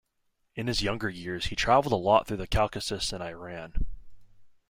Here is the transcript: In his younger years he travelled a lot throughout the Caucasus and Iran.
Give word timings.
In 0.55 0.65
his 0.65 0.81
younger 0.81 1.11
years 1.11 1.45
he 1.45 1.55
travelled 1.55 1.93
a 1.93 1.95
lot 1.95 2.25
throughout 2.25 2.39
the 2.39 2.47
Caucasus 2.47 3.13
and 3.13 3.21
Iran. 3.21 3.85